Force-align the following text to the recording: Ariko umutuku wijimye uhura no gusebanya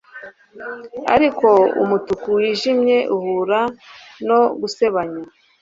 Ariko 1.15 1.49
umutuku 1.83 2.27
wijimye 2.37 2.97
uhura 3.15 3.59
no 4.27 4.39
gusebanya 4.61 5.21